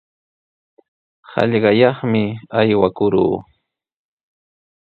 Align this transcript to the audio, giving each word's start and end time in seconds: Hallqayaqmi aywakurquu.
Hallqayaqmi 1.31 2.23
aywakurquu. 2.59 3.37